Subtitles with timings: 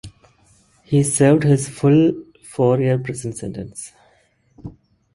[0.83, 2.13] He served his full
[2.43, 3.91] four-year prison sentence.